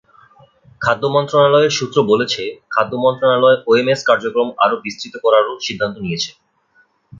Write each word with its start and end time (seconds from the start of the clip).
খাদ্য 0.81 1.03
মন্ত্রণালয়ের 1.15 1.73
সূত্র 1.77 1.97
বলেছে, 2.11 2.43
খাদ্য 2.71 2.93
মন্ত্রণালয় 3.03 3.57
ওএমএস 3.67 4.01
কার্যক্রম 4.09 4.47
আরও 4.63 4.75
বিস্তৃত 4.85 5.13
করারও 5.23 5.53
সিদ্ধান্ত 5.65 5.95
নিয়েছে। 5.99 6.31